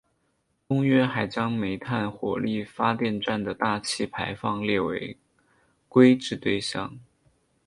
[0.67, 5.15] 公约还将煤炭火力发电站的大气排放列为
[5.89, 6.97] 规制对象。